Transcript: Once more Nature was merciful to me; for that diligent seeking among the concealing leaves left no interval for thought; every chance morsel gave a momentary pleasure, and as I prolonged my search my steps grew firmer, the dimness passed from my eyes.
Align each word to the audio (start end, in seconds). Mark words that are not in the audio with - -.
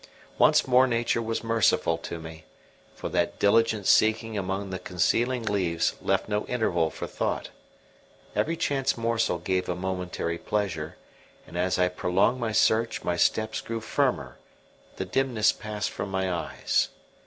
Once 0.39 0.65
more 0.67 0.87
Nature 0.87 1.21
was 1.21 1.43
merciful 1.43 1.95
to 1.95 2.17
me; 2.19 2.43
for 2.95 3.07
that 3.07 3.37
diligent 3.37 3.85
seeking 3.85 4.35
among 4.35 4.71
the 4.71 4.79
concealing 4.79 5.43
leaves 5.43 5.93
left 6.01 6.27
no 6.27 6.43
interval 6.47 6.89
for 6.89 7.05
thought; 7.05 7.49
every 8.35 8.57
chance 8.57 8.97
morsel 8.97 9.37
gave 9.37 9.69
a 9.69 9.75
momentary 9.75 10.39
pleasure, 10.39 10.97
and 11.45 11.55
as 11.55 11.77
I 11.77 11.87
prolonged 11.87 12.39
my 12.39 12.51
search 12.51 13.03
my 13.03 13.15
steps 13.15 13.61
grew 13.61 13.79
firmer, 13.79 14.39
the 14.95 15.05
dimness 15.05 15.51
passed 15.51 15.91
from 15.91 16.09
my 16.09 16.33
eyes. 16.33 16.89